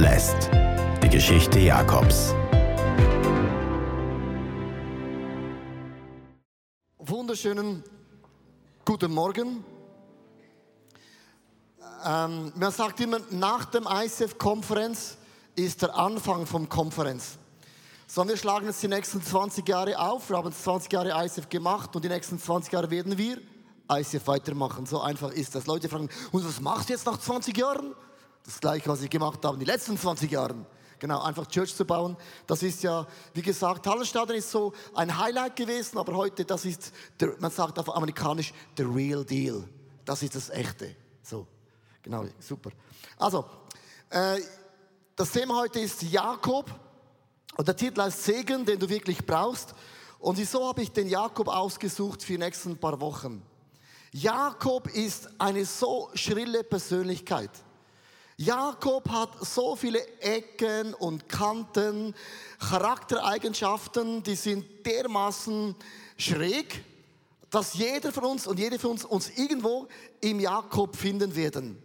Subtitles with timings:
[0.00, 0.48] Blessed.
[1.02, 2.34] Die Geschichte Jakobs.
[6.96, 7.84] Wunderschönen
[8.86, 9.62] guten Morgen.
[12.02, 15.18] Ähm, man sagt immer, nach dem ICF-Konferenz
[15.54, 17.36] ist der Anfang vom Konferenz.
[18.06, 20.30] So, wir schlagen jetzt die nächsten 20 Jahre auf.
[20.30, 23.36] Wir haben 20 Jahre ICF gemacht und die nächsten 20 Jahre werden wir
[23.92, 24.86] ICF weitermachen.
[24.86, 25.66] So einfach ist das.
[25.66, 27.94] Leute fragen, und was machst du jetzt nach 20 Jahren?
[28.50, 30.66] Das gleiche, was ich gemacht habe in den letzten 20 Jahren.
[30.98, 32.16] Genau, einfach Church zu bauen.
[32.48, 36.92] Das ist ja, wie gesagt, Hallenstadion ist so ein Highlight gewesen, aber heute, das ist,
[37.20, 39.68] der, man sagt auf amerikanisch, the real deal.
[40.04, 40.96] Das ist das Echte.
[41.22, 41.46] So,
[42.02, 42.72] genau, super.
[43.18, 43.44] Also,
[44.10, 44.40] äh,
[45.14, 46.74] das Thema heute ist Jakob
[47.56, 49.76] und der Titel heißt Segen, den du wirklich brauchst.
[50.18, 53.42] Und wieso habe ich den Jakob ausgesucht für die nächsten paar Wochen?
[54.10, 57.50] Jakob ist eine so schrille Persönlichkeit.
[58.40, 62.14] Jakob hat so viele Ecken und Kanten,
[62.58, 65.76] Charaktereigenschaften, die sind dermaßen
[66.16, 66.82] schräg,
[67.50, 69.88] dass jeder von uns und jede von uns uns irgendwo
[70.22, 71.82] im Jakob finden werden.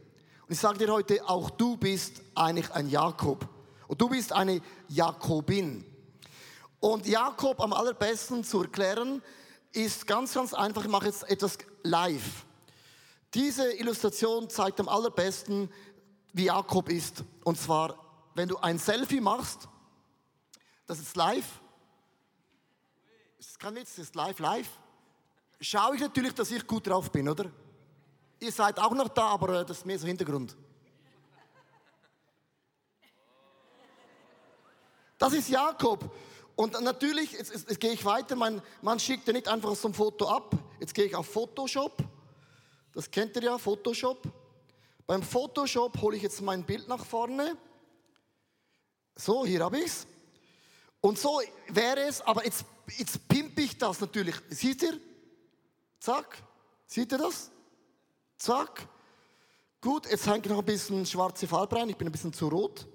[0.48, 3.46] Und ich sage dir heute, auch du bist eigentlich ein Jakob.
[3.90, 5.84] Und du bist eine Jakobin.
[6.80, 9.22] Und Jakob am allerbesten zu erklären,
[9.74, 10.86] ist ganz, ganz einfach.
[10.86, 12.46] Ich mache jetzt etwas live.
[13.34, 15.70] Diese Illustration zeigt am allerbesten,
[16.36, 17.24] wie Jakob ist.
[17.46, 17.98] Und zwar,
[18.34, 19.70] wenn du ein Selfie machst,
[20.86, 21.62] das ist live.
[23.38, 24.70] Das ist kein das ist live, live.
[25.62, 27.50] Schaue ich natürlich, dass ich gut drauf bin, oder?
[28.40, 30.58] Ihr seid auch noch da, aber äh, das ist mehr so Hintergrund.
[35.18, 36.14] Das ist Jakob.
[36.58, 39.88] Und natürlich, jetzt, jetzt, jetzt gehe ich weiter, man, man schickt ja nicht einfach so
[39.88, 40.54] ein Foto ab.
[40.82, 41.98] Jetzt gehe ich auf Photoshop.
[42.94, 44.22] Das kennt ihr ja, Photoshop.
[45.08, 47.58] Beim Photoshop hole ich jetzt mein Bild nach vorne.
[49.16, 50.08] So, hier habe ich es.
[51.00, 52.66] Und so wäre es, aber jetzt,
[52.98, 54.36] jetzt pimpe ich das natürlich.
[54.50, 55.00] Seht ihr?
[56.00, 56.42] Zack.
[56.88, 57.52] Seht ihr das?
[58.38, 58.88] Zack.
[59.80, 61.90] Gut, jetzt hänge ich noch ein bisschen schwarze Farbe rein.
[61.90, 62.88] Ich bin ein bisschen zu rot.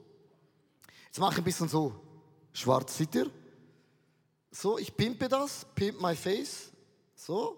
[1.06, 1.94] Jetzt mache ich ein bisschen so
[2.52, 3.30] schwarz, seht ihr?
[4.50, 6.72] So, ich pimpe das, pimp my face.
[7.14, 7.56] So.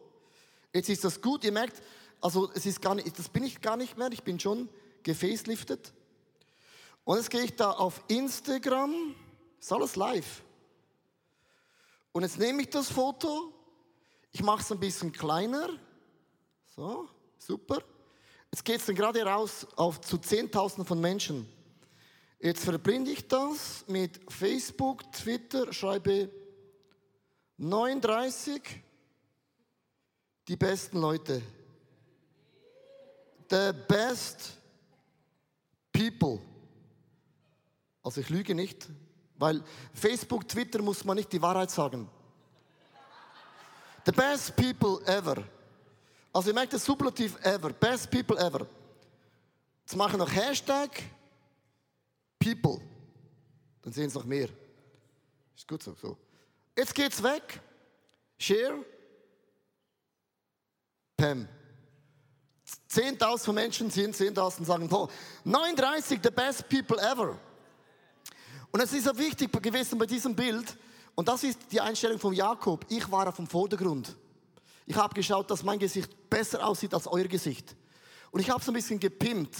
[0.72, 1.44] Jetzt ist das gut.
[1.44, 1.82] Ihr merkt,
[2.22, 4.68] also es ist gar nicht, das bin ich gar nicht mehr, ich bin schon
[5.02, 5.92] gefäßliftet.
[7.04, 9.16] Und jetzt gehe ich da auf Instagram,
[9.60, 10.42] ist alles live.
[12.12, 13.52] Und jetzt nehme ich das Foto,
[14.30, 15.68] ich mache es ein bisschen kleiner.
[16.68, 17.82] So, super.
[18.52, 21.48] Jetzt geht es dann gerade raus auf zu Zehntausenden von Menschen.
[22.38, 26.30] Jetzt verbinde ich das mit Facebook, Twitter, schreibe
[27.56, 28.62] 39
[30.48, 31.42] die besten Leute
[33.52, 34.56] the best
[35.92, 36.40] people.
[38.02, 38.88] Also ich lüge nicht,
[39.36, 42.08] weil Facebook, Twitter muss man nicht die Wahrheit sagen.
[44.06, 45.44] The best people ever.
[46.32, 47.70] Also ihr merkt das Superlativ ever.
[47.74, 48.66] Best people ever.
[49.82, 51.02] Jetzt mache ich noch Hashtag
[52.38, 52.80] people.
[53.82, 54.48] Dann sehen es noch mehr.
[55.54, 55.94] Ist gut so.
[55.94, 56.16] so.
[56.76, 57.60] Jetzt geht's weg.
[58.38, 58.84] Share.
[61.16, 61.46] Pam.
[62.92, 65.08] 10.000 von Menschen sind 10.000 sagen, oh,
[65.44, 67.38] 39, the best people ever.
[68.70, 70.76] Und es ist so wichtig gewesen bei diesem Bild,
[71.14, 72.86] und das ist die Einstellung von Jakob.
[72.88, 74.16] Ich war auf dem Vordergrund.
[74.86, 77.76] Ich habe geschaut, dass mein Gesicht besser aussieht als euer Gesicht.
[78.31, 79.56] Und ich habe es ein bisschen gepimpt.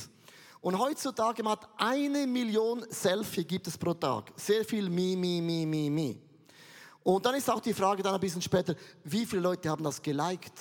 [0.61, 4.33] Und heutzutage hat eine Million Selfie gibt es pro Tag.
[4.37, 6.19] Sehr viel Mi, Mi, Mi, Mi, Mi.
[7.03, 10.01] Und dann ist auch die Frage dann ein bisschen später, wie viele Leute haben das
[10.01, 10.53] geliked?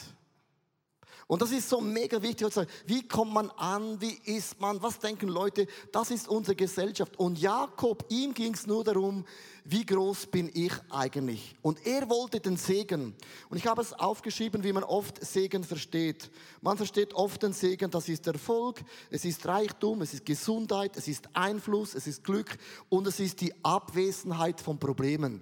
[1.31, 2.46] Und das ist so mega wichtig.
[2.86, 4.02] Wie kommt man an?
[4.02, 4.84] Wie ist man?
[4.84, 5.66] Was denken Leute?
[5.94, 7.18] Das ist unsere Gesellschaft.
[7.18, 9.24] Und Jakob, ihm ging es nur darum,
[9.63, 11.56] wie groß bin ich eigentlich?
[11.62, 13.16] Und er wollte den Segen.
[13.50, 16.30] Und ich habe es aufgeschrieben, wie man oft Segen versteht.
[16.60, 21.07] Man versteht oft den Segen, das ist Erfolg, es ist Reichtum, es ist Gesundheit, es
[21.07, 22.57] ist Einfluss, es ist Glück
[22.89, 25.42] und es ist die Abwesenheit von Problemen.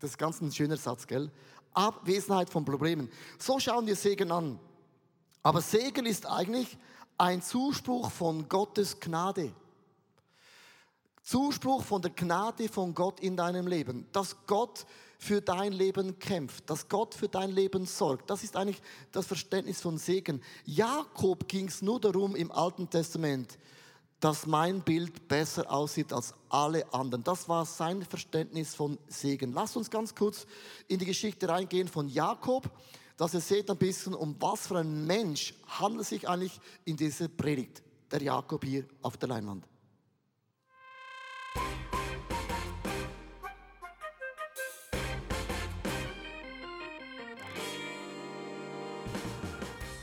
[0.00, 1.30] Das ist ganz ein schöner Satz, gell?
[1.74, 3.10] Abwesenheit von Problemen.
[3.38, 4.58] So schauen wir Segen an.
[5.42, 6.76] Aber Segen ist eigentlich
[7.16, 9.52] ein Zuspruch von Gottes Gnade.
[11.22, 14.06] Zuspruch von der Gnade von Gott in deinem Leben.
[14.12, 14.86] Dass Gott
[15.18, 18.30] für dein Leben kämpft, dass Gott für dein Leben sorgt.
[18.30, 18.80] Das ist eigentlich
[19.10, 20.40] das Verständnis von Segen.
[20.64, 23.58] Jakob ging es nur darum im Alten Testament,
[24.20, 27.24] dass mein Bild besser aussieht als alle anderen.
[27.24, 29.52] Das war sein Verständnis von Segen.
[29.52, 30.46] Lass uns ganz kurz
[30.86, 32.70] in die Geschichte reingehen von Jakob
[33.18, 37.28] dass ihr seht ein bisschen, um was für ein Mensch handelt sich eigentlich in dieser
[37.28, 39.66] Predigt, der Jakob hier auf der Leinwand.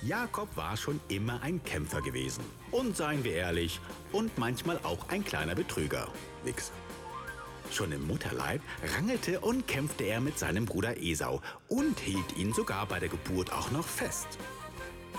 [0.03, 2.43] Jakob war schon immer ein Kämpfer gewesen.
[2.69, 3.79] Und seien wir ehrlich,
[4.11, 6.07] und manchmal auch ein kleiner Betrüger.
[6.43, 6.71] Nix.
[7.71, 8.61] Schon im Mutterleib
[8.95, 13.51] rangelte und kämpfte er mit seinem Bruder Esau und hielt ihn sogar bei der Geburt
[13.51, 14.27] auch noch fest.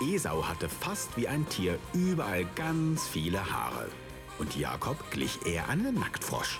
[0.01, 3.89] Esau hatte fast wie ein Tier überall ganz viele Haare.
[4.39, 6.59] Und Jakob glich eher einem Nacktfrosch.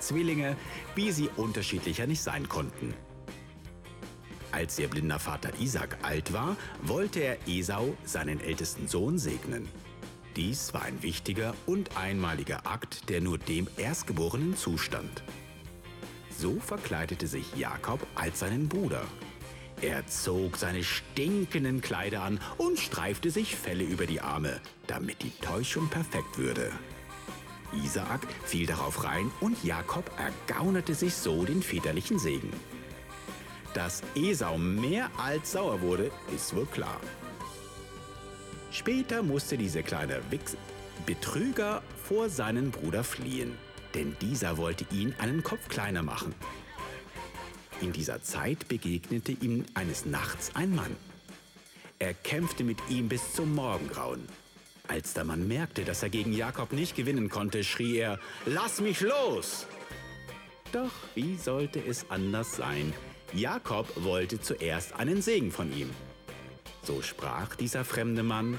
[0.00, 0.56] Zwillinge,
[0.94, 2.94] wie sie unterschiedlicher nicht sein konnten.
[4.52, 9.68] Als ihr blinder Vater Isaac alt war, wollte er Esau, seinen ältesten Sohn, segnen.
[10.38, 15.24] Dies war ein wichtiger und einmaliger Akt, der nur dem Erstgeborenen zustand.
[16.30, 19.02] So verkleidete sich Jakob als seinen Bruder.
[19.82, 25.32] Er zog seine stinkenden Kleider an und streifte sich Felle über die Arme, damit die
[25.40, 26.70] Täuschung perfekt würde.
[27.84, 32.52] Isaak fiel darauf rein und Jakob ergaunerte sich so den väterlichen Segen.
[33.74, 37.00] Dass Esau mehr als sauer wurde, ist wohl klar.
[38.70, 40.56] Später musste dieser kleine Wichs
[41.06, 43.56] Betrüger vor seinen Bruder fliehen,
[43.94, 46.34] denn dieser wollte ihn einen Kopf kleiner machen.
[47.80, 50.96] In dieser Zeit begegnete ihm eines Nachts ein Mann.
[51.98, 54.28] Er kämpfte mit ihm bis zum Morgengrauen.
[54.88, 59.00] Als der Mann merkte, dass er gegen Jakob nicht gewinnen konnte, schrie er, Lass mich
[59.00, 59.66] los!
[60.72, 62.92] Doch wie sollte es anders sein?
[63.32, 65.90] Jakob wollte zuerst einen Segen von ihm.
[66.88, 68.58] So sprach dieser fremde Mann,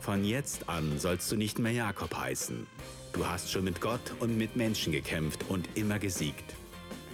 [0.00, 2.66] Von jetzt an sollst du nicht mehr Jakob heißen.
[3.12, 6.54] Du hast schon mit Gott und mit Menschen gekämpft und immer gesiegt.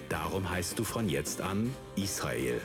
[0.09, 2.61] Darum heißt du von jetzt an Israel.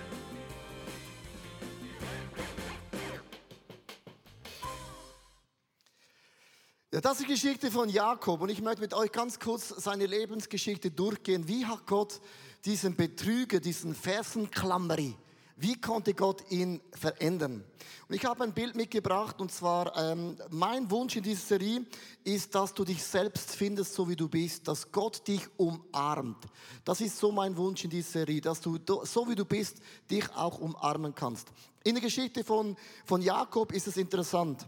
[6.94, 10.06] Ja, das ist die Geschichte von Jakob und ich möchte mit euch ganz kurz seine
[10.06, 11.48] Lebensgeschichte durchgehen.
[11.48, 12.22] Wie hat Gott
[12.64, 15.16] diesen Betrüger, diesen Fersenklammerer,
[15.60, 17.64] wie konnte Gott ihn verändern?
[18.08, 21.84] Und ich habe ein Bild mitgebracht und zwar ähm, mein Wunsch in dieser Serie
[22.24, 26.46] ist, dass du dich selbst findest, so wie du bist, dass Gott dich umarmt.
[26.86, 29.78] Das ist so mein Wunsch in dieser Serie, dass du so wie du bist
[30.10, 31.48] dich auch umarmen kannst.
[31.84, 34.68] In der Geschichte von von Jakob ist es interessant.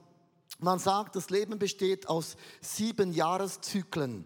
[0.58, 4.26] Man sagt, das Leben besteht aus sieben Jahreszyklen.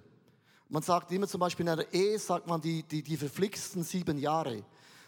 [0.69, 4.17] Man sagt immer zum Beispiel in einer Ehe, sagt man die, die, die verflixten sieben
[4.17, 4.63] Jahre.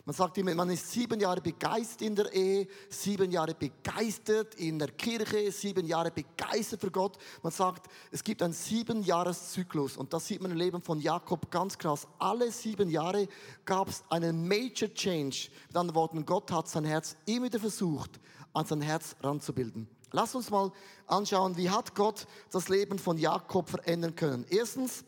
[0.08, 4.78] Man sagt immer, man ist sieben Jahre begeistert in der Ehe, sieben Jahre begeistert in
[4.78, 7.18] der Kirche, sieben Jahre begeistert für Gott.
[7.42, 8.54] Man sagt, es gibt einen
[9.02, 12.08] Jahreszyklus und das sieht man im Leben von Jakob ganz krass.
[12.20, 13.28] Alle sieben Jahre
[13.66, 15.50] gab es einen Major Change.
[15.70, 18.20] Mit anderen Worten, Gott hat sein Herz immer wieder versucht,
[18.54, 19.90] an sein Herz ranzubilden.
[20.12, 20.72] Lass uns mal
[21.08, 24.46] anschauen, wie hat Gott das Leben von Jakob verändern können.
[24.52, 25.04] Erstens,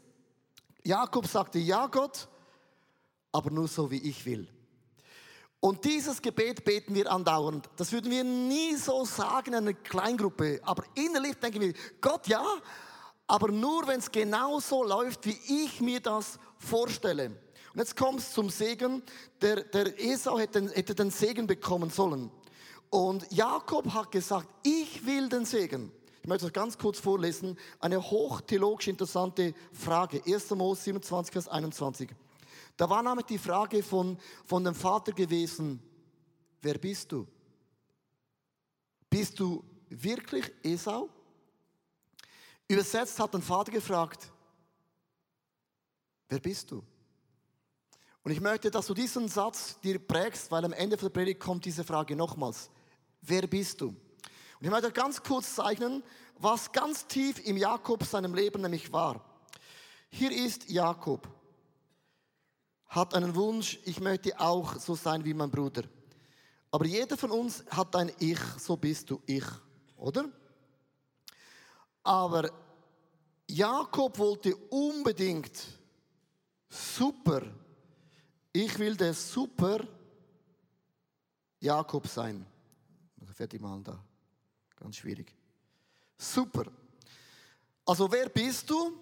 [0.84, 2.28] Jakob sagte, ja Gott,
[3.32, 4.50] aber nur so, wie ich will.
[5.60, 7.70] Und dieses Gebet beten wir andauernd.
[7.78, 10.60] Das würden wir nie so sagen in einer Kleingruppe.
[10.64, 12.46] Aber innerlich denken wir, Gott ja,
[13.26, 17.32] aber nur wenn es genau so läuft, wie ich mir das vorstelle.
[17.74, 19.04] Und jetzt kommt es zum Segen.
[19.42, 22.32] Der, der Esau hätte, hätte den Segen bekommen sollen.
[22.90, 25.92] Und Jakob hat gesagt, ich will den Segen.
[26.22, 27.58] Ich möchte das ganz kurz vorlesen.
[27.80, 30.22] Eine hochtheologisch interessante Frage.
[30.26, 30.52] 1.
[30.52, 32.10] Mose 27, Vers 21.
[32.78, 35.82] Da war nämlich die Frage von, von dem Vater gewesen,
[36.62, 37.28] wer bist du?
[39.10, 41.10] Bist du wirklich Esau?
[42.68, 44.32] Übersetzt hat den Vater gefragt,
[46.30, 46.84] wer bist du?
[48.24, 51.66] Und ich möchte, dass du diesen Satz dir prägst, weil am Ende der Predigt kommt
[51.66, 52.70] diese Frage nochmals.
[53.22, 53.88] Wer bist du?
[53.88, 56.04] Und ich möchte ganz kurz zeichnen,
[56.38, 59.24] was ganz tief im Jakob seinem Leben nämlich war.
[60.10, 61.28] Hier ist Jakob
[62.88, 65.84] hat einen Wunsch, ich möchte auch so sein wie mein Bruder.
[66.72, 69.46] Aber jeder von uns hat ein Ich, so bist du ich,
[69.98, 70.30] oder?
[72.04, 72.50] Aber
[73.48, 75.58] Jakob wollte unbedingt
[76.70, 77.42] super,
[78.52, 79.80] ich will der super
[81.60, 82.46] Jakob sein.
[83.34, 84.04] Fertig mal da.
[84.76, 85.34] Ganz schwierig.
[86.18, 86.66] Super.
[87.86, 88.98] Also wer bist du?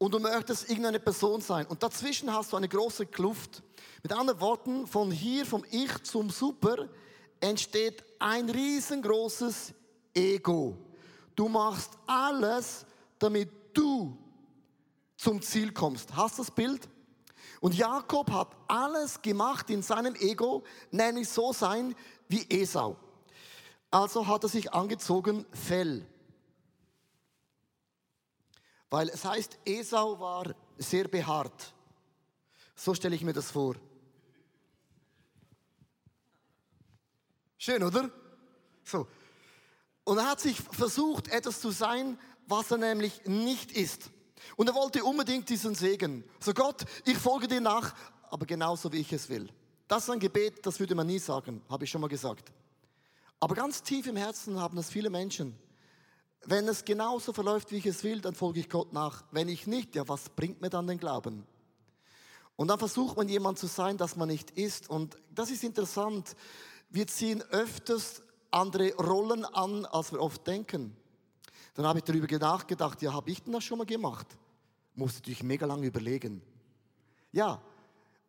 [0.00, 1.66] Und du möchtest irgendeine Person sein.
[1.66, 3.62] Und dazwischen hast du eine große Kluft.
[4.02, 6.88] Mit anderen Worten, von hier, vom Ich zum Super,
[7.38, 9.74] entsteht ein riesengroßes
[10.14, 10.78] Ego.
[11.36, 12.86] Du machst alles,
[13.18, 14.16] damit du
[15.18, 16.16] zum Ziel kommst.
[16.16, 16.88] Hast du das Bild?
[17.60, 21.94] Und Jakob hat alles gemacht in seinem Ego, nämlich so sein
[22.26, 22.96] wie Esau.
[23.90, 26.06] Also hat er sich angezogen Fell.
[28.90, 31.72] Weil es heißt, Esau war sehr behaart.
[32.74, 33.76] So stelle ich mir das vor.
[37.56, 38.10] Schön, oder?
[38.84, 39.06] So.
[40.04, 44.10] Und er hat sich versucht, etwas zu sein, was er nämlich nicht ist.
[44.56, 46.24] Und er wollte unbedingt diesen Segen.
[46.40, 47.94] So Gott, ich folge dir nach,
[48.30, 49.48] aber genauso wie ich es will.
[49.86, 52.50] Das ist ein Gebet, das würde man nie sagen, habe ich schon mal gesagt.
[53.38, 55.56] Aber ganz tief im Herzen haben das viele Menschen.
[56.44, 59.24] Wenn es genauso verläuft, wie ich es will, dann folge ich Gott nach.
[59.30, 61.46] Wenn ich nicht, ja, was bringt mir dann den Glauben?
[62.56, 64.88] Und dann versucht man jemand zu sein, das man nicht ist.
[64.88, 66.34] Und das ist interessant.
[66.88, 70.96] Wir ziehen öfters andere Rollen an, als wir oft denken.
[71.74, 74.26] Dann habe ich darüber nachgedacht, ja, habe ich denn das schon mal gemacht?
[74.94, 76.42] Musste natürlich mega lange überlegen.
[77.32, 77.62] Ja,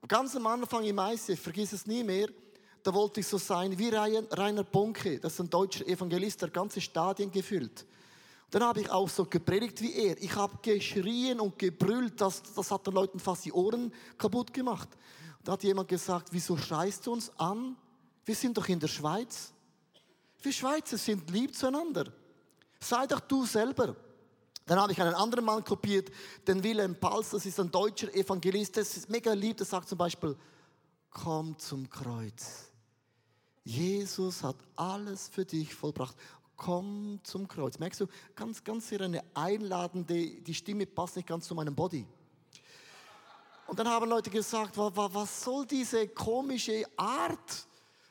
[0.08, 2.28] ganz am Anfang im ICF, vergiss es nie mehr,
[2.84, 6.82] da wollte ich so sein wie Rainer Bonke, das ist ein deutscher Evangelist, der ganze
[6.82, 7.86] Stadien gefüllt.
[8.52, 10.22] Dann habe ich auch so gepredigt wie er.
[10.22, 14.90] Ich habe geschrien und gebrüllt, das, das hat den Leuten fast die Ohren kaputt gemacht.
[15.44, 17.78] Da hat jemand gesagt, wieso schreist du uns an?
[18.26, 19.54] Wir sind doch in der Schweiz.
[20.42, 22.12] Wir Schweizer sind lieb zueinander.
[22.80, 23.96] Sei doch du selber.
[24.66, 26.12] Dann habe ich einen anderen Mann kopiert,
[26.48, 29.98] den Wilhelm Pals, das ist ein deutscher Evangelist, das ist mega lieb, der sagt zum
[29.98, 30.36] Beispiel,
[31.10, 32.72] komm zum Kreuz.
[33.64, 36.16] Jesus hat alles für dich vollbracht.
[36.64, 37.80] Komm zum Kreuz.
[37.80, 42.06] Merkst du, ganz, ganz sehr eine einladende, die Stimme passt nicht ganz zu meinem Body.
[43.66, 47.68] Und dann haben Leute gesagt, was soll diese komische Art?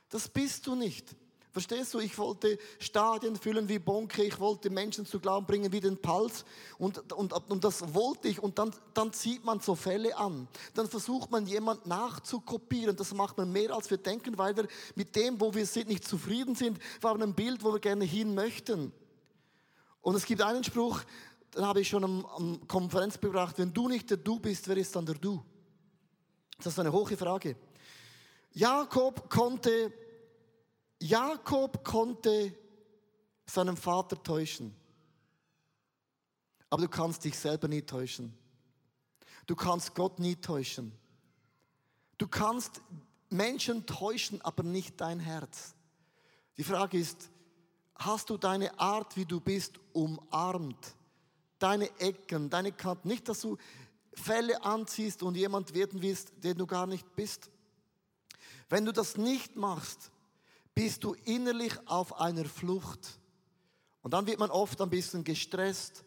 [0.08, 1.14] Das bist du nicht.
[1.52, 1.98] Verstehst du?
[1.98, 6.44] Ich wollte Stadien füllen wie Bonke, ich wollte Menschen zu Glauben bringen wie den Pals
[6.78, 10.46] und, und, und das wollte ich und dann, dann zieht man so Fälle an.
[10.74, 12.94] Dann versucht man jemand nachzukopieren.
[12.94, 16.06] Das macht man mehr als wir denken, weil wir mit dem, wo wir sind, nicht
[16.06, 16.78] zufrieden sind.
[17.00, 18.92] Wir haben ein Bild, wo wir gerne hin möchten.
[20.02, 21.00] Und es gibt einen Spruch,
[21.54, 24.76] den habe ich schon am, am Konferenz gebracht, wenn du nicht der Du bist, wer
[24.76, 25.42] ist dann der Du?
[26.58, 27.56] Das ist eine hohe Frage.
[28.52, 29.92] Jakob konnte
[31.00, 32.54] Jakob konnte
[33.46, 34.74] seinen Vater täuschen.
[36.68, 38.32] Aber du kannst dich selber nie täuschen.
[39.46, 40.92] Du kannst Gott nie täuschen.
[42.18, 42.80] Du kannst
[43.30, 45.74] Menschen täuschen, aber nicht dein Herz.
[46.56, 47.30] Die Frage ist,
[47.96, 50.94] hast du deine Art, wie du bist, umarmt?
[51.58, 53.08] Deine Ecken, deine Kanten.
[53.08, 53.56] Nicht, dass du
[54.12, 57.50] Fälle anziehst und jemand werden willst, den du gar nicht bist.
[58.68, 60.10] Wenn du das nicht machst,
[60.74, 63.18] bist du innerlich auf einer Flucht.
[64.02, 66.04] Und dann wird man oft ein bisschen gestresst,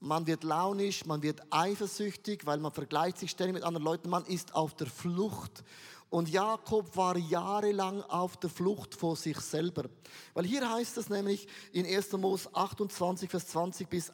[0.00, 4.24] man wird launisch, man wird eifersüchtig, weil man vergleicht sich ständig mit anderen Leuten, man
[4.26, 5.64] ist auf der Flucht.
[6.10, 9.90] Und Jakob war jahrelang auf der Flucht vor sich selber.
[10.34, 12.12] Weil hier heißt es nämlich in 1.
[12.12, 14.12] Mose 28, Vers 20 bis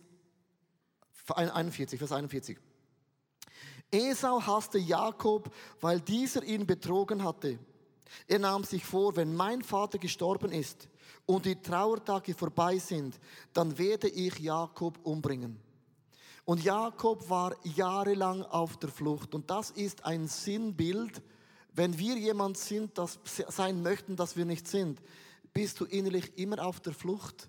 [1.29, 2.59] 41, Vers 41.
[3.91, 7.59] Esau hasste Jakob, weil dieser ihn betrogen hatte.
[8.27, 10.89] Er nahm sich vor, wenn mein Vater gestorben ist
[11.27, 13.19] und die Trauertage vorbei sind,
[13.53, 15.59] dann werde ich Jakob umbringen.
[16.45, 19.35] Und Jakob war jahrelang auf der Flucht.
[19.35, 21.23] Und das ist ein Sinnbild,
[21.73, 23.19] wenn wir jemand sind, das
[23.49, 25.01] sein möchten, dass wir nicht sind,
[25.53, 27.49] bist du innerlich immer auf der Flucht.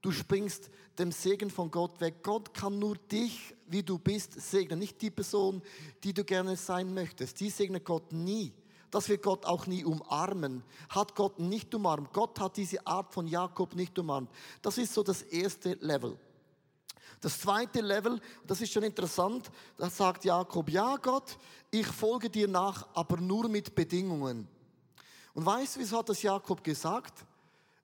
[0.00, 2.22] Du springst dem Segen von Gott weg.
[2.22, 4.78] Gott kann nur dich, wie du bist, segnen.
[4.78, 5.60] Nicht die Person,
[6.04, 7.40] die du gerne sein möchtest.
[7.40, 8.52] Die segnet Gott nie
[8.90, 10.62] dass wir Gott auch nie umarmen.
[10.88, 12.12] Hat Gott nicht umarmt.
[12.12, 14.30] Gott hat diese Art von Jakob nicht umarmt.
[14.62, 16.18] Das ist so das erste Level.
[17.20, 21.38] Das zweite Level, das ist schon interessant, da sagt Jakob, ja Gott,
[21.70, 24.46] ich folge dir nach, aber nur mit Bedingungen.
[25.34, 27.24] Und weißt du, wieso hat das Jakob gesagt?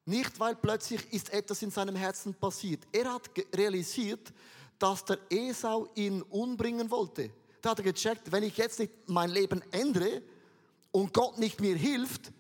[0.05, 2.83] Nicht, weil plötzlich ist etwas in seinem Herzen passiert.
[2.93, 4.33] Er hat realisiert,
[4.79, 7.31] dass der Esau ihn umbringen wollte.
[7.61, 10.23] Da hat er gecheckt, wenn ich jetzt nicht mein Leben ändere,
[10.93, 12.33] und Gott nicht mir hilft,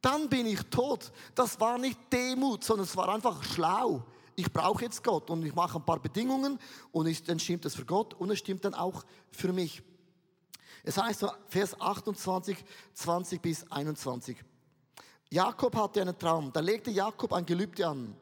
[0.00, 1.10] dann bin ich tot.
[1.34, 4.04] Das war nicht Demut, sondern es war einfach schlau.
[4.36, 6.58] Ich brauche jetzt Gott und ich mache ein paar Bedingungen
[6.92, 9.82] und dann stimmt es für Gott und es stimmt dann auch für mich.
[10.82, 12.56] Es heißt so, Vers 28,
[12.92, 14.36] 20 bis 21.
[15.30, 16.52] Jakob hatte einen Traum.
[16.52, 18.06] Da legte Jakob ein Gelübde an.
[18.08, 18.16] Und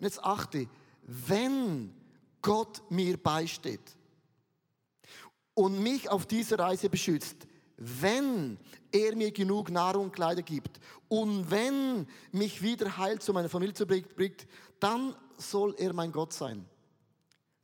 [0.00, 0.66] jetzt achte,
[1.02, 1.94] wenn
[2.40, 3.96] Gott mir beisteht
[5.54, 7.36] und mich auf dieser Reise beschützt,
[7.76, 8.58] wenn
[8.96, 13.74] er mir genug Nahrung und Kleider gibt und wenn mich wieder heil zu meiner Familie
[13.84, 14.46] bringt,
[14.80, 16.64] dann soll er mein Gott sein.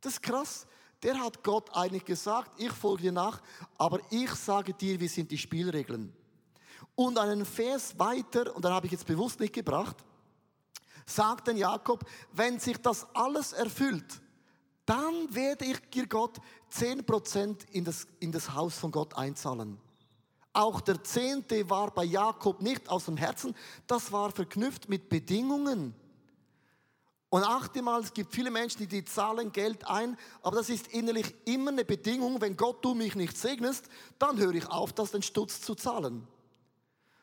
[0.01, 0.67] Das ist krass.
[1.03, 3.43] Der hat Gott eigentlich gesagt, ich folge dir nach,
[3.77, 6.12] aber ich sage dir, wie sind die Spielregeln.
[6.95, 9.97] Und einen Vers weiter, und dann habe ich jetzt bewusst nicht gebracht,
[11.05, 14.21] sagt dann Jakob, wenn sich das alles erfüllt,
[14.87, 16.39] dann werde ich dir Gott
[16.73, 19.79] 10% in das, in das Haus von Gott einzahlen.
[20.52, 23.54] Auch der Zehnte war bei Jakob nicht aus dem Herzen,
[23.87, 25.94] das war verknüpft mit Bedingungen.
[27.30, 31.35] Und achte mal, es gibt viele Menschen, die, zahlen Geld ein, aber das ist innerlich
[31.47, 33.87] immer eine Bedingung, wenn Gott du mich nicht segnest,
[34.18, 36.28] dann höre ich auf, das den Stutz zu zahlen.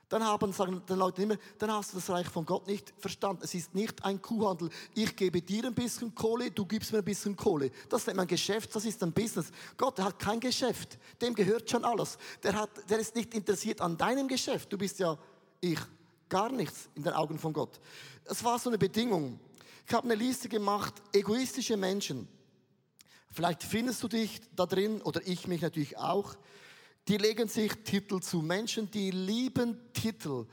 [0.09, 3.43] Dann haben, sagen die Leute immer, dann hast du das Reich von Gott nicht verstanden.
[3.43, 4.71] Es ist nicht ein Kuhhandel.
[4.95, 7.69] Ich gebe dir ein bisschen Kohle, du gibst mir ein bisschen Kohle.
[7.87, 9.51] Das ist ein Geschäft, das ist ein Business.
[9.77, 10.97] Gott hat kein Geschäft.
[11.21, 12.17] Dem gehört schon alles.
[12.41, 14.73] Der, hat, der ist nicht interessiert an deinem Geschäft.
[14.73, 15.15] Du bist ja
[15.61, 15.79] ich.
[16.27, 17.79] Gar nichts in den Augen von Gott.
[18.25, 19.39] Es war so eine Bedingung.
[19.87, 22.27] Ich habe eine Liste gemacht, egoistische Menschen.
[23.31, 26.35] Vielleicht findest du dich da drin oder ich mich natürlich auch.
[27.09, 28.43] Die legen sich Titel zu.
[28.43, 30.45] Menschen, die lieben Titel.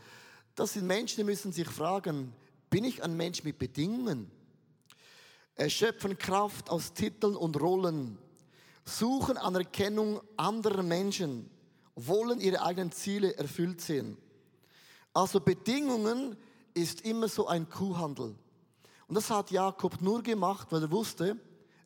[0.55, 2.33] Das sind Menschen, die müssen sich fragen,
[2.71, 4.31] bin ich ein Mensch mit Bedingungen?
[5.69, 8.17] Schöpfen Kraft aus Titeln und Rollen.
[8.87, 11.51] Suchen Anerkennung anderer Menschen.
[11.95, 14.17] Wollen ihre eigenen Ziele erfüllt sehen.
[15.13, 16.39] Also Bedingungen
[16.73, 18.35] ist immer so ein Kuhhandel.
[19.09, 21.37] Und das hat Jakob nur gemacht, weil er wusste,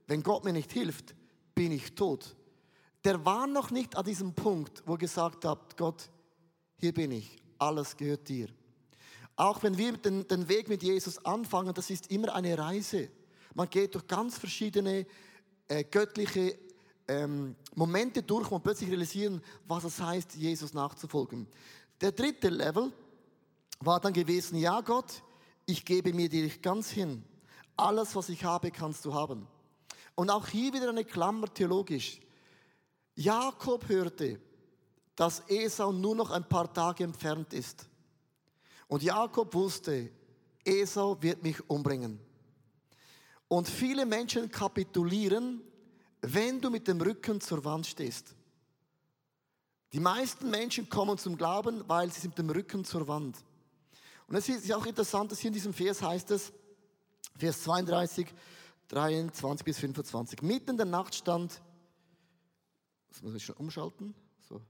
[0.07, 1.17] wenn Gott mir nicht hilft,
[1.57, 2.37] bin ich tot.
[3.05, 6.11] Der war noch nicht an diesem Punkt, wo er gesagt hat, Gott,
[6.77, 8.49] hier bin ich, alles gehört dir.
[9.37, 13.09] Auch wenn wir den, den Weg mit Jesus anfangen, das ist immer eine Reise.
[13.55, 15.07] Man geht durch ganz verschiedene
[15.69, 16.59] äh, göttliche
[17.09, 21.47] ähm, Momente durch und plötzlich realisieren, was es heißt, Jesus nachzufolgen.
[22.01, 22.93] Der dritte Level
[23.81, 25.23] war dann gewesen, ja Gott,
[25.67, 27.25] ich gebe mir dir ganz hin.
[27.77, 29.47] Alles, was ich habe, kannst du haben.
[30.15, 32.21] Und auch hier wieder eine Klammer theologisch.
[33.15, 34.41] Jakob hörte,
[35.17, 37.87] dass Esau nur noch ein paar Tage entfernt ist.
[38.89, 40.11] Und Jakob wusste,
[40.65, 42.19] Esau wird mich umbringen.
[43.49, 45.61] Und viele Menschen kapitulieren,
[46.23, 48.35] wenn du mit dem Rücken zur Wand stehst.
[49.93, 53.37] Die meisten Menschen kommen zum Glauben, weil sie sind mit dem Rücken zur Wand.
[54.29, 56.53] Und es ist auch interessant, dass hier in diesem Vers heißt es,
[57.37, 58.29] Vers 32,
[58.89, 60.43] 23 bis 25.
[60.43, 61.61] Mitten in der Nacht stand,
[63.11, 64.15] das muss ich schon umschalten,
[64.49, 64.61] so.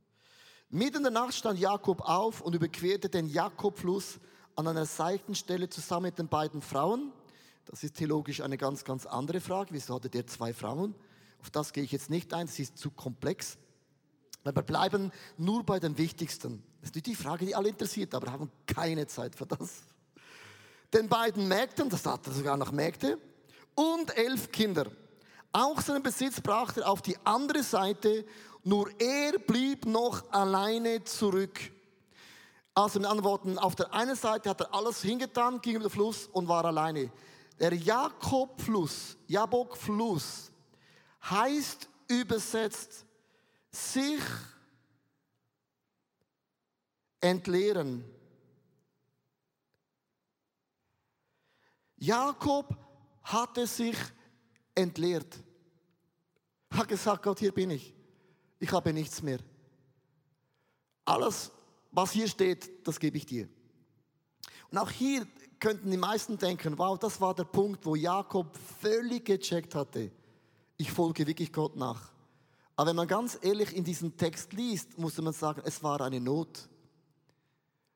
[0.70, 4.18] Mitten in der Nacht stand Jakob auf und überquerte den Jakobfluss
[4.56, 7.12] an einer Seitenstelle zusammen mit den beiden Frauen.
[7.66, 9.72] Das ist theologisch eine ganz, ganz andere Frage.
[9.72, 10.94] Wieso hatte der zwei Frauen?
[11.40, 13.58] Auf das gehe ich jetzt nicht ein, das ist zu komplex.
[14.42, 16.62] Wir bleiben nur bei dem Wichtigsten.
[16.80, 19.82] Das ist die Frage, die alle interessiert, aber haben keine Zeit für das.
[20.92, 23.18] Den beiden Mägden, das hat er sogar noch Mägde,
[23.74, 24.90] und elf Kinder.
[25.52, 28.24] Auch seinen Besitz brachte er auf die andere Seite,
[28.62, 31.58] nur er blieb noch alleine zurück.
[32.74, 35.90] Also mit anderen Worten, auf der einen Seite hat er alles hingetan, ging über den
[35.90, 37.10] Fluss und war alleine.
[37.58, 40.50] Der Jakobfluss, Jabok-Fluss,
[41.28, 43.04] heißt übersetzt
[43.70, 44.22] sich
[47.20, 48.04] entleeren.
[51.96, 52.74] Jakob
[53.22, 54.19] hatte sich entleert.
[56.70, 57.94] Hat gesagt, Gott, hier bin ich.
[58.58, 59.38] Ich habe nichts mehr.
[61.04, 61.50] Alles,
[61.90, 63.48] was hier steht, das gebe ich dir.
[64.70, 65.26] Und auch hier
[65.58, 70.10] könnten die meisten denken, wow, das war der Punkt, wo Jakob völlig gecheckt hatte.
[70.76, 72.12] Ich folge wirklich Gott nach.
[72.76, 76.20] Aber wenn man ganz ehrlich in diesen Text liest, muss man sagen, es war eine
[76.20, 76.68] Not.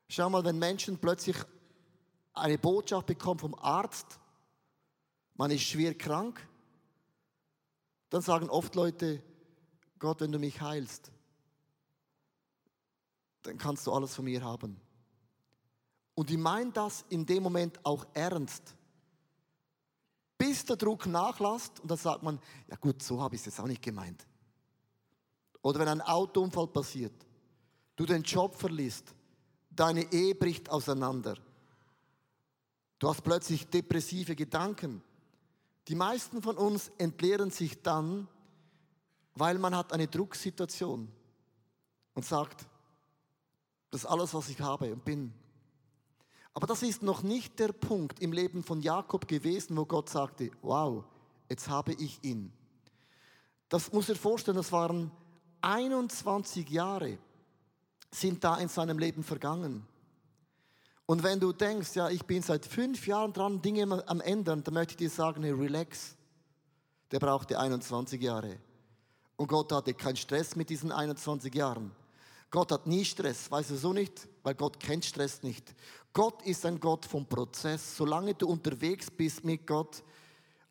[0.07, 1.37] Schau mal, wenn Menschen plötzlich
[2.33, 4.19] eine Botschaft bekommen vom Arzt,
[5.35, 6.47] man ist schwer krank,
[8.15, 9.21] dann sagen oft Leute,
[9.99, 11.11] Gott, wenn du mich heilst,
[13.41, 14.79] dann kannst du alles von mir haben.
[16.13, 18.73] Und die meinen das in dem Moment auch ernst.
[20.37, 23.59] Bis der Druck nachlässt und dann sagt man, ja gut, so habe ich es jetzt
[23.59, 24.25] auch nicht gemeint.
[25.61, 27.13] Oder wenn ein Autounfall passiert,
[27.97, 29.13] du den Job verliest,
[29.69, 31.35] deine Ehe bricht auseinander.
[32.97, 35.03] Du hast plötzlich depressive Gedanken.
[35.87, 38.27] Die meisten von uns entleeren sich dann,
[39.35, 41.11] weil man hat eine Drucksituation
[42.13, 42.65] und sagt,
[43.91, 45.33] das ist alles, was ich habe und bin.
[46.53, 50.51] Aber das ist noch nicht der Punkt im Leben von Jakob gewesen, wo Gott sagte,
[50.61, 51.03] wow,
[51.49, 52.51] jetzt habe ich ihn.
[53.69, 55.11] Das muss er vorstellen, das waren
[55.61, 57.17] 21 Jahre
[58.11, 59.85] sind da in seinem Leben vergangen.
[61.05, 64.73] Und wenn du denkst, ja, ich bin seit fünf Jahren dran, Dinge am ändern, dann
[64.73, 66.15] möchte ich dir sagen, hey, relax.
[67.11, 68.57] Der brauchte 21 Jahre.
[69.35, 71.91] Und Gott hatte keinen Stress mit diesen 21 Jahren.
[72.49, 74.27] Gott hat nie Stress, weißt du so nicht?
[74.41, 75.75] Weil Gott kennt Stress nicht.
[76.13, 77.97] Gott ist ein Gott vom Prozess.
[77.97, 80.01] Solange du unterwegs bist mit Gott,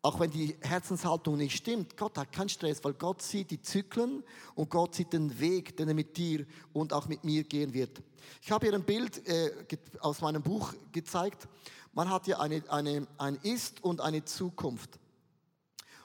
[0.05, 4.23] auch wenn die Herzenshaltung nicht stimmt, Gott hat keinen Stress, weil Gott sieht die Zyklen
[4.53, 8.03] und Gott sieht den Weg, den er mit dir und auch mit mir gehen wird.
[8.39, 9.51] Ich habe hier ein Bild äh,
[9.99, 11.47] aus meinem Buch gezeigt.
[11.91, 14.99] Man hat ja eine, eine, ein Ist und eine Zukunft.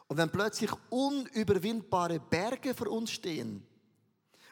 [0.09, 3.67] Und wenn plötzlich unüberwindbare Berge vor uns stehen,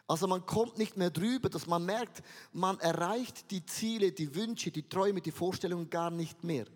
[0.07, 4.71] also man kommt nicht mehr drüber, dass man merkt, man erreicht die Ziele, die Wünsche,
[4.71, 6.67] die Träume, die Vorstellungen gar nicht mehr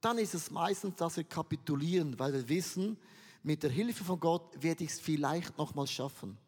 [0.00, 2.96] dann ist es meistens, dass wir kapitulieren, weil wir wissen,
[3.42, 6.38] mit der Hilfe von Gott werde ich es vielleicht nochmal schaffen.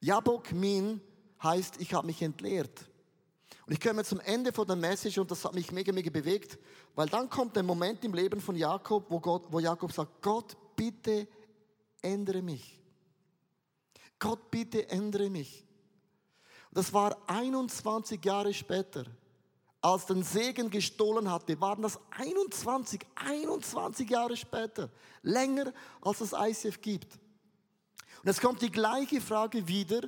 [0.00, 1.00] Jabok Min
[1.42, 2.88] heißt, ich habe mich entleert.
[3.66, 6.58] Und ich komme zum Ende von der Message und das hat mich mega, mega bewegt,
[6.94, 10.56] weil dann kommt der Moment im Leben von Jakob, wo, Gott, wo Jakob sagt, Gott,
[10.74, 11.28] bitte
[12.00, 12.80] ändere mich.
[14.18, 15.64] Gott, bitte ändere mich.
[16.72, 19.04] Das war 21 Jahre später
[19.82, 24.88] als den Segen gestohlen hatte, waren das 21, 21 Jahre später.
[25.22, 27.18] Länger als es ICF gibt.
[28.22, 30.02] Und es kommt die gleiche Frage wieder,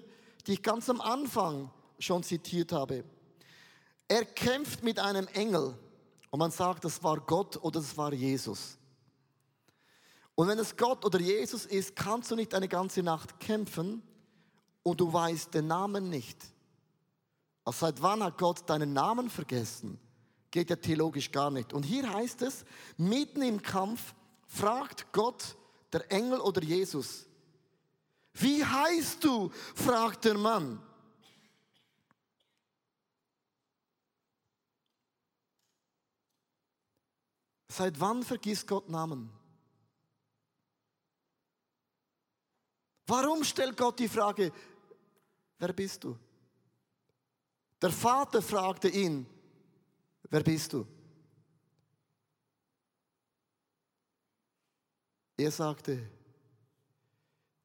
[0.46, 3.04] die ich ganz am Anfang schon zitiert habe.
[4.06, 5.76] Er kämpft mit einem Engel
[6.30, 8.78] und man sagt, das war Gott oder das war Jesus.
[10.37, 14.02] Und wenn es Gott oder Jesus ist, kannst du nicht eine ganze Nacht kämpfen
[14.84, 16.38] und du weißt den Namen nicht.
[17.64, 19.98] Also seit wann hat Gott deinen Namen vergessen?
[20.50, 21.72] Geht ja theologisch gar nicht.
[21.72, 22.64] Und hier heißt es,
[22.96, 24.14] mitten im Kampf
[24.46, 25.57] fragt Gott,
[25.92, 27.27] der Engel oder Jesus,
[28.35, 29.50] wie heißt du?
[29.74, 30.83] fragt der Mann.
[37.68, 39.31] Seit wann vergisst Gott Namen?
[43.07, 44.53] Warum stellt Gott die Frage,
[45.59, 46.16] wer bist du?
[47.80, 49.26] Der Vater fragte ihn,
[50.30, 50.87] wer bist du?
[55.37, 56.10] Er sagte,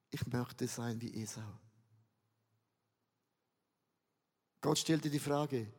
[0.10, 1.60] ich möchte sein wie Esau.
[4.62, 5.72] Gott stellte die Frage,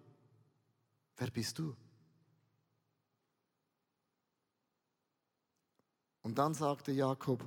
[1.17, 1.77] wer bist du?
[6.23, 7.45] Und dann sagte Jakob,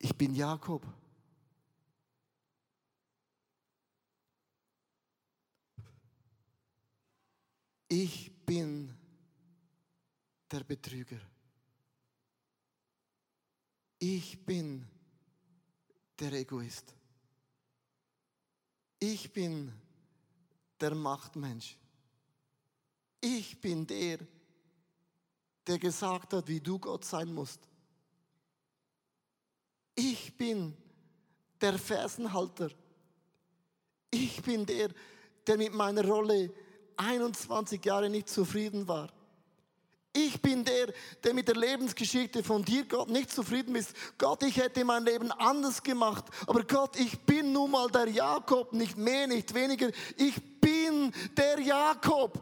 [0.00, 0.86] ich bin Jakob.
[7.86, 8.96] Ich bin
[10.50, 11.20] der Betrüger.
[13.98, 14.86] Ich bin
[16.18, 16.94] der Egoist.
[18.98, 19.72] Ich bin
[20.80, 21.76] der Machtmensch.
[23.20, 24.18] Ich bin der,
[25.66, 27.69] der gesagt hat, wie du Gott sein musst.
[30.02, 30.74] Ich bin
[31.60, 32.70] der Fersenhalter.
[34.10, 34.88] Ich bin der,
[35.46, 36.50] der mit meiner Rolle
[36.96, 39.10] 21 Jahre nicht zufrieden war.
[40.14, 43.94] Ich bin der, der mit der Lebensgeschichte von dir, Gott, nicht zufrieden ist.
[44.16, 46.24] Gott, ich hätte mein Leben anders gemacht.
[46.46, 49.90] Aber Gott, ich bin nun mal der Jakob, nicht mehr, nicht weniger.
[50.16, 52.40] Ich bin der Jakob.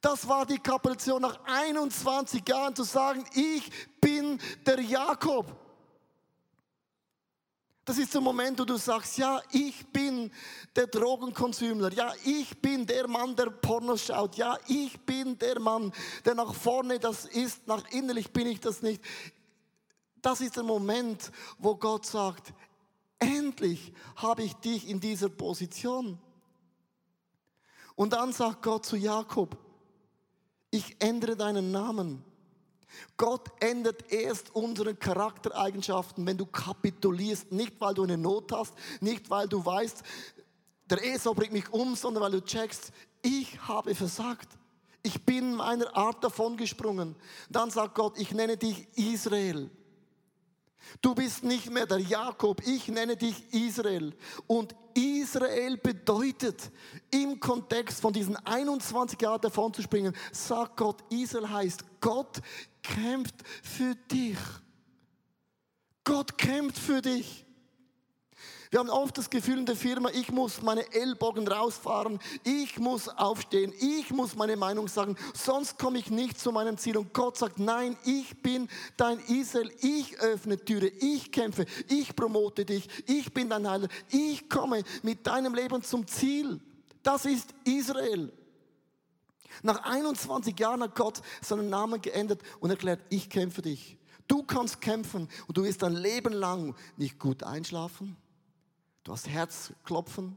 [0.00, 5.63] Das war die Kapitulation nach 21 Jahren zu sagen, ich bin der Jakob.
[7.84, 10.32] Das ist der Moment, wo du sagst, ja, ich bin
[10.74, 15.92] der Drogenkonsumler, ja, ich bin der Mann, der Pornos schaut, ja, ich bin der Mann,
[16.24, 19.02] der nach vorne das ist, nach innerlich bin ich das nicht.
[20.22, 22.54] Das ist der Moment, wo Gott sagt,
[23.18, 26.18] endlich habe ich dich in dieser Position.
[27.96, 29.58] Und dann sagt Gott zu Jakob,
[30.70, 32.24] ich ändere deinen Namen.
[33.16, 39.30] Gott ändert erst unsere Charaktereigenschaften, wenn du kapitulierst, nicht weil du eine Not hast, nicht
[39.30, 40.02] weil du weißt,
[40.90, 44.48] der Esau bringt mich um, sondern weil du checkst, ich habe versagt.
[45.02, 47.14] Ich bin meiner Art davon gesprungen.
[47.50, 49.70] Dann sagt Gott, ich nenne dich Israel.
[51.00, 54.14] Du bist nicht mehr der Jakob, ich nenne dich Israel.
[54.46, 56.70] Und Israel bedeutet
[57.10, 62.40] im Kontext von diesen 21 Jahren davon zu springen, sagt Gott, Israel heißt, Gott
[62.82, 64.38] kämpft für dich.
[66.04, 67.43] Gott kämpft für dich.
[68.74, 73.08] Wir haben oft das Gefühl in der Firma, ich muss meine Ellbogen rausfahren, ich muss
[73.08, 76.96] aufstehen, ich muss meine Meinung sagen, sonst komme ich nicht zu meinem Ziel.
[76.96, 82.64] Und Gott sagt, nein, ich bin dein Israel, ich öffne Türe, ich kämpfe, ich promote
[82.64, 86.60] dich, ich bin dein Heiler, ich komme mit deinem Leben zum Ziel.
[87.04, 88.32] Das ist Israel.
[89.62, 93.96] Nach 21 Jahren hat Gott seinen Namen geändert und erklärt, ich kämpfe dich.
[94.26, 98.16] Du kannst kämpfen und du wirst dein Leben lang nicht gut einschlafen.
[99.04, 100.36] Du hast Herzklopfen,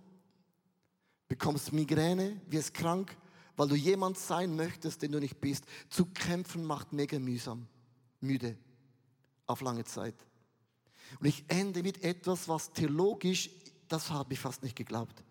[1.27, 3.17] bekommst Migräne, wirst krank,
[3.55, 5.65] weil du jemand sein möchtest, den du nicht bist.
[5.89, 7.65] Zu kämpfen macht mega mühsam,
[8.21, 8.55] müde,
[9.47, 10.15] auf lange Zeit.
[11.19, 13.49] Und ich ende mit etwas, was theologisch,
[13.87, 15.23] das habe ich fast nicht geglaubt.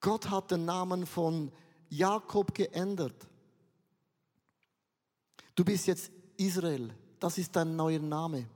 [0.00, 1.52] Gott hat den Namen von
[1.90, 3.26] Jakob geändert.
[5.54, 8.46] Du bist jetzt Israel das ist dein neuer Name.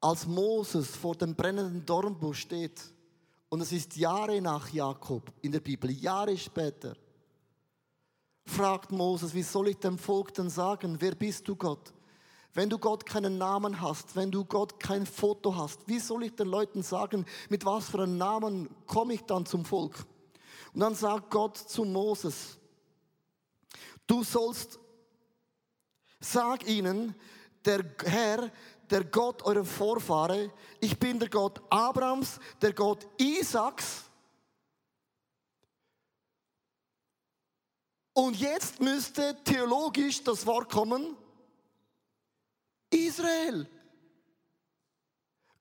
[0.00, 2.80] Als Moses vor dem brennenden Dornbusch steht,
[3.48, 6.94] und es ist Jahre nach Jakob in der Bibel, Jahre später,
[8.46, 11.92] fragt Moses, wie soll ich dem Volk denn sagen, wer bist du Gott?
[12.54, 16.34] Wenn du Gott keinen Namen hast, wenn du Gott kein Foto hast, wie soll ich
[16.34, 20.04] den Leuten sagen, mit was für einem Namen komme ich dann zum Volk?
[20.72, 22.58] Und dann sagt Gott zu Moses,
[24.06, 24.80] du sollst
[26.20, 27.14] Sag ihnen,
[27.64, 28.52] der Herr,
[28.90, 34.04] der Gott eurer Vorfahre, ich bin der Gott Abrahams, der Gott Isaaks.
[38.12, 41.16] Und jetzt müsste theologisch das Wort kommen,
[42.90, 43.68] Israel.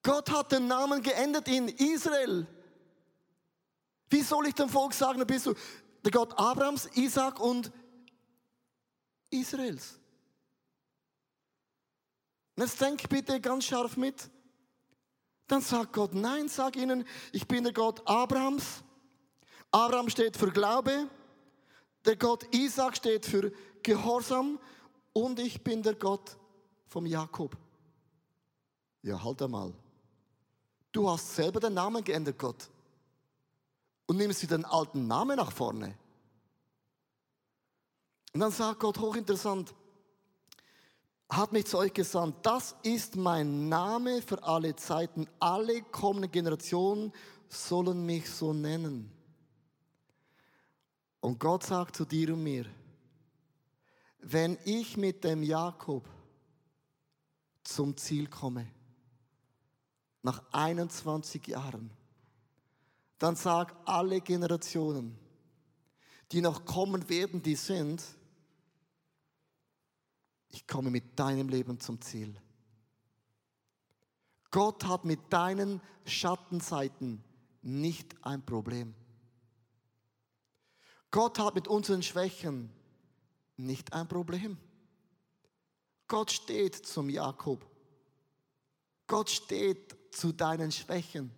[0.01, 2.47] Gott hat den Namen geändert in Israel.
[4.09, 5.53] Wie soll ich dem Volk sagen, bist du
[6.03, 7.71] der Gott Abrahams, Isaac und
[9.29, 9.98] Israels?
[12.59, 14.29] Jetzt denk bitte ganz scharf mit.
[15.47, 18.83] Dann sagt Gott, nein, sag ihnen, ich bin der Gott Abrahams.
[19.71, 21.07] Abraham steht für Glaube.
[22.05, 23.51] Der Gott Isaac steht für
[23.83, 24.59] Gehorsam.
[25.13, 26.37] Und ich bin der Gott
[26.87, 27.57] vom Jakob.
[29.01, 29.73] Ja, halt einmal.
[30.91, 32.69] Du hast selber den Namen geändert, Gott.
[34.07, 35.97] Und nimmst wieder den alten Namen nach vorne.
[38.33, 39.73] Und dann sagt Gott hochinteressant,
[41.29, 42.37] hat mich zu euch gesandt.
[42.43, 45.27] Das ist mein Name für alle Zeiten.
[45.39, 47.13] Alle kommenden Generationen
[47.47, 49.11] sollen mich so nennen.
[51.21, 52.65] Und Gott sagt zu dir und mir,
[54.21, 56.07] wenn ich mit dem Jakob
[57.63, 58.67] zum Ziel komme,
[60.21, 61.91] nach 21 Jahren,
[63.19, 65.17] dann sag alle Generationen,
[66.31, 68.03] die noch kommen werden, die sind,
[70.49, 72.35] ich komme mit deinem Leben zum Ziel.
[74.51, 77.23] Gott hat mit deinen Schattenseiten
[77.61, 78.95] nicht ein Problem.
[81.11, 82.71] Gott hat mit unseren Schwächen
[83.57, 84.57] nicht ein Problem.
[86.07, 87.65] Gott steht zum Jakob.
[89.05, 91.31] Gott steht zu deinen Schwächen.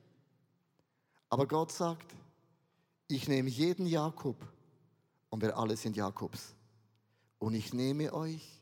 [1.30, 2.16] Aber Gott sagt,
[3.08, 4.38] ich nehme jeden Jakob
[5.30, 6.54] und wir alle sind Jakobs.
[7.40, 8.61] Und ich nehme euch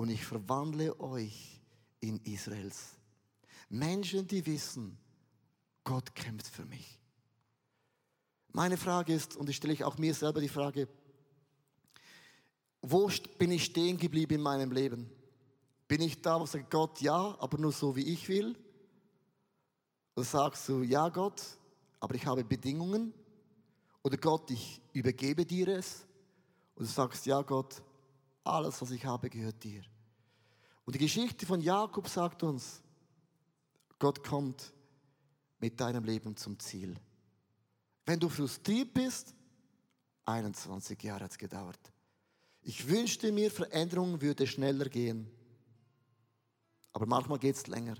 [0.00, 1.60] und ich verwandle euch
[2.00, 2.96] in Israels.
[3.68, 4.96] Menschen, die wissen,
[5.84, 6.98] Gott kämpft für mich.
[8.50, 10.88] Meine Frage ist, und ich stelle ich auch mir selber die Frage,
[12.80, 15.10] wo bin ich stehen geblieben in meinem Leben?
[15.86, 18.56] Bin ich da, wo ich sage, Gott, ja, aber nur so, wie ich will?
[20.16, 21.42] Oder sagst du, ja, Gott,
[22.00, 23.12] aber ich habe Bedingungen?
[24.02, 26.06] Oder Gott, ich übergebe dir es?
[26.74, 27.82] Und du sagst, ja, Gott,
[28.42, 29.82] alles, was ich habe, gehört dir.
[30.90, 32.82] Und die Geschichte von Jakob sagt uns,
[34.00, 34.72] Gott kommt
[35.60, 36.96] mit deinem Leben zum Ziel.
[38.04, 39.32] Wenn du frustriert bist,
[40.24, 41.78] 21 Jahre hat es gedauert.
[42.62, 45.30] Ich wünschte mir, Veränderung würde schneller gehen.
[46.92, 47.94] Aber manchmal geht es länger.